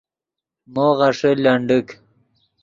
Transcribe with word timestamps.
مو 0.73 0.87
غیݰے 0.99 1.31
لنڈیک 1.43 1.87